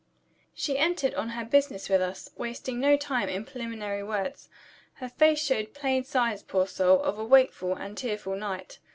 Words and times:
She 0.55 0.79
entered 0.79 1.13
on 1.13 1.29
her 1.37 1.45
business 1.45 1.87
with 1.87 2.01
us, 2.01 2.31
wasting 2.35 2.79
no 2.79 2.97
time 2.97 3.29
in 3.29 3.45
preliminary 3.45 4.01
words. 4.01 4.49
Her 4.95 5.07
face 5.09 5.37
showed 5.45 5.75
plain 5.75 6.03
signs, 6.05 6.41
poor 6.41 6.65
soul, 6.65 7.03
of 7.03 7.19
a 7.19 7.23
wakeful 7.23 7.75
and 7.75 7.95
tearful 7.95 8.35
night. 8.35 8.79